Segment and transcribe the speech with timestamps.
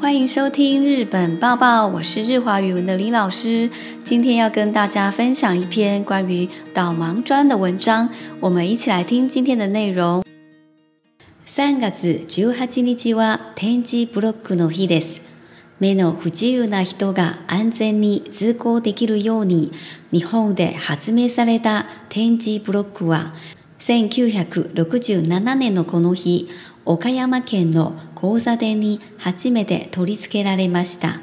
[0.00, 3.70] 欢迎收听《日本报报》，我是日华语文的林老师。
[4.02, 8.08] 今天要跟大家分享一篇关于导盲砖的文章，
[8.40, 10.22] 我们一起来听今天的内容。
[11.46, 12.66] 三月十八日
[13.14, 15.20] は天気ブロックの日です。
[15.78, 19.70] 目の不自由な人が安全に通行できるように、
[20.10, 23.32] 日本で発明された天気ブロックは、
[23.78, 26.48] 千九百六十七年のこの日。
[26.86, 31.20] 岡山県の交差点に初めて取り付けられました。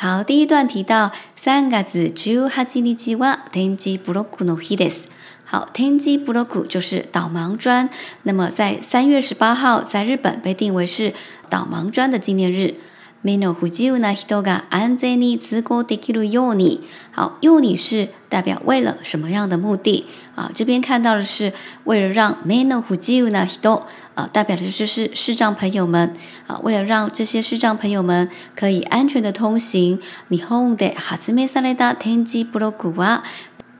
[0.00, 5.08] 好，第一段提到三月十八日は天吉ブロックの日です。
[5.50, 7.88] 好，天吉ブロック就是导盲砖。
[8.22, 11.12] 那么在三月十八号在日本被定为是
[11.50, 12.74] 导盲砖的纪念日。
[13.20, 16.80] 目の不自由な人が安全に自国できるように、
[17.16, 20.50] 好，用你是代表为了什么样的目的啊？
[20.54, 21.52] 这边看到的是
[21.84, 23.80] 为了让目の不自由な人
[24.14, 26.14] 啊，代表的就是视障朋友们
[26.46, 29.98] 啊，为了让这些视障朋友们可以安全的通行。
[30.28, 33.22] 日本の初めて生まれた天井ブロックは，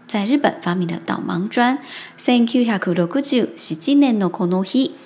[0.08, 1.78] 在日本发明的导盲砖。
[2.20, 4.98] Thank you 167年のこの日。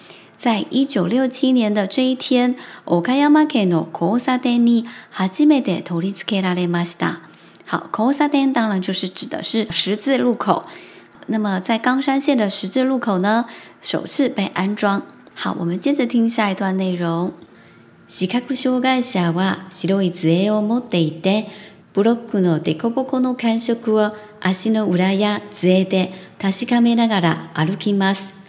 [0.42, 7.20] 在一九六七年的这一天，岡山県の交差点に初めて取り付けられました。
[7.68, 10.64] 好，交差点当然就是指的是十字路口。
[11.28, 13.44] 那么在冈山县的十字路口呢，
[13.80, 15.06] 首次被安装。
[15.32, 17.32] 好，我们接着听下一段内容。
[18.08, 21.46] 視覚障害者は白い杖を持っていて、
[21.94, 28.41] ブロックの凸凹の感触を足の裏や杖で確かめながら歩きます。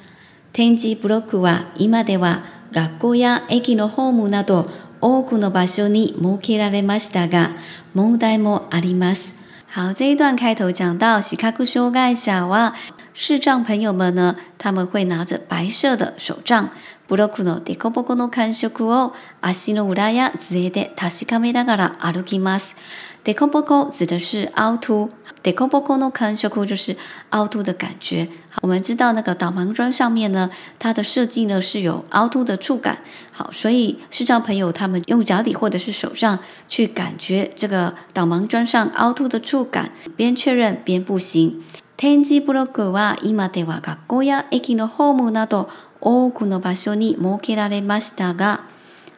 [0.53, 4.67] 点字ブロックは今では学校や駅のホームなど
[5.01, 7.49] 多くの場所に設けられましたが、
[7.95, 9.33] 問題もあります。
[9.73, 12.75] 好，这一段开头讲到喜卡库修盖小啊，
[13.15, 16.69] 视障朋友们呢，他们会拿着白色的手杖。
[17.07, 22.75] ブロックのデコボコの感触を足の裏や杖で確かめながら歩きます。
[23.23, 25.09] デコボコ指的是凹凸，
[25.43, 26.95] deco o cono concoco 就是
[27.31, 28.25] 凹凸的感觉。
[28.49, 30.49] 好，我们知道那个导盲砖上面呢，
[30.79, 32.99] 它的设计呢是有凹凸的触感。
[33.31, 36.39] 好，所以视障朋友他们用脚底或者是手上，
[36.69, 41.61] 去感觉这个导盲砖上凹凸的触感，边确认边步行。
[41.97, 45.69] 展示ブロックは今では学校や駅のホームなど
[46.01, 48.72] 多くの場所に設けられましたが。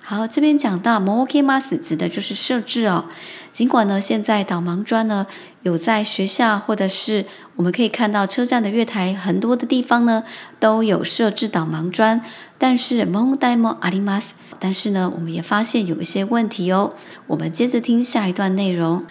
[0.08, 3.06] 好，这边讲到 m o k e y mas 指的就是设置哦。
[3.52, 5.26] 尽管呢，现在导盲砖呢
[5.64, 10.24] 有在学校或者是我们可以看到车站的月台很多的地方呢
[10.60, 12.22] 都有设置导盲砖，
[12.60, 14.26] 但是 mon demo alimas，
[14.60, 16.92] 但是呢，我们也发现有一些问题哦。
[17.26, 19.04] 我们接着听下一段内容。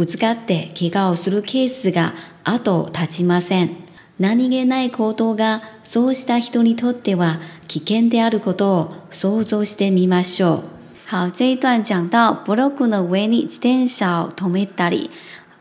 [0.00, 3.76] ぶつかって怪我をするケースが後を絶ちません。
[4.18, 7.38] 何気ない行動がそうした人にとっては
[7.68, 10.62] 危険であることを想像してみましょう。
[11.10, 15.10] 好，这一段讲到ブロックの上に自転車を止めたり、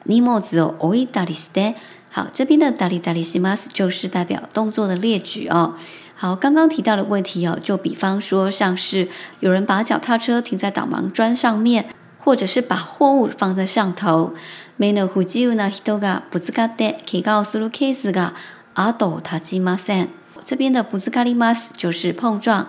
[0.05, 1.75] 荷物を置いたりして、
[2.16, 5.75] 好，这边的“打理たりします”就是代表动作的列举哦。
[6.16, 9.09] 好，刚刚提到的问题哦，就比方说像是
[9.41, 11.89] 有人把脚踏车停在导盲砖上面，
[12.29, 14.35] 或者是把货物放在上头，
[14.79, 18.34] めの不自由な人がぶつかって怪我をするケースが
[18.75, 20.09] あと立ちません。
[20.45, 22.68] 这边的ぶつかります就是碰撞，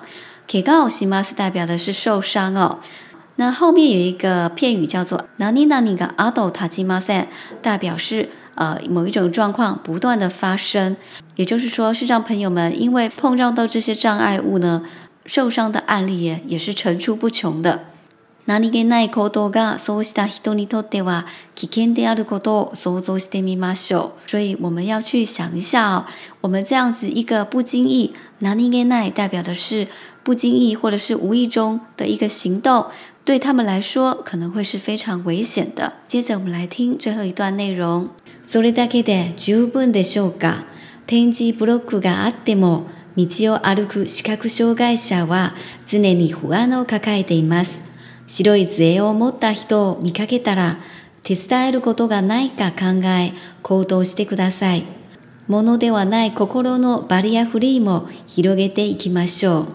[0.50, 2.78] 怪我します代表的是受伤哦。
[3.37, 7.26] 那后面有一个片语叫做なになにがあと立ちません，
[7.60, 10.97] 代表是呃某一种状况不断的发生。
[11.37, 14.82] 也就是说，是让朋友们因为碰撞到这些障碍物呢，
[15.26, 17.89] 受伤的案例也也是层出不穷的。
[18.50, 21.25] 何気ない行動がそうした人にとっては
[21.55, 24.28] 危険であることを想像してみましょう。
[24.28, 26.05] 所以我们要去想一下哦，
[26.41, 29.87] 我们这样子一个不经意，何気ない代表的是
[30.25, 32.87] 不经意或者是无意中的一个行动，
[33.25, 35.93] 对他们来说可能会是非常危险的。
[36.09, 38.09] 接着我们来听最后一段内容。
[38.49, 40.65] それだけで十分でしょうか。
[41.06, 42.82] 点字ブロックがあっても。
[43.17, 45.53] 道を歩く視覚障害者は
[45.85, 47.89] 常に不安を抱えています。
[48.32, 50.79] 白い杖を持った人を見かけたら、
[51.25, 53.32] 手伝えることがないか考え、
[53.65, 54.85] 行動してください。
[55.49, 59.67] 物ではない心のバリアフリーも広げていきましょう。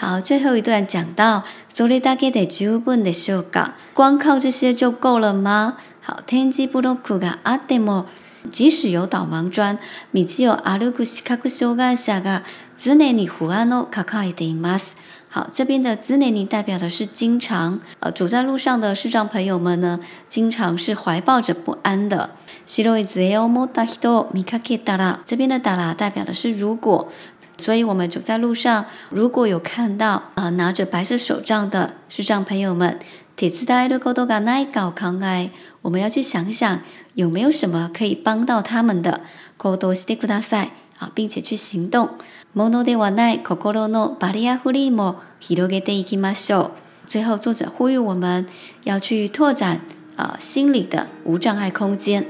[0.00, 3.74] 好，最后一段讲到それだけで十分でしょうか？
[3.96, 5.76] 光靠这些就够了吗？
[6.00, 8.06] 好，天気ブロックがあっても、
[8.52, 9.78] 即使有導盲砖、
[10.14, 12.44] 道を歩く視覚障害者が
[12.80, 14.94] 常に不安を抱えています。
[15.32, 22.30] 好，这边的兹内尼代表的是经常，呃，走在路上的视障朋友们呢，经常是怀抱着不安的。
[22.66, 25.20] s h r u yozero m o a hito m i k a k d a
[25.24, 27.08] 这边的 dala 代表的是如果，
[27.56, 32.98] 所以我们走在路上，如果有看到啊拿着白色手杖的视障朋友们
[33.36, 35.50] t i k t o ga ne
[35.82, 36.80] 我们要去想想
[37.14, 39.20] 有没有什么可以帮到他们的
[39.56, 42.16] ，koto s h i t k u d a s a 啊，并且去行动。
[42.54, 46.70] ものではない心のバリアフリーも広げていきましょう。
[47.08, 48.46] 最后，作者呼吁我们
[48.84, 49.80] 要去拓展
[50.16, 52.26] 啊心理的无障碍空间。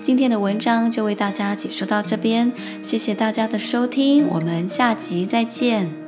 [0.00, 2.52] 今天的文章就为大家解说到这边，
[2.82, 6.01] 谢谢大家的收听，我们下集再见。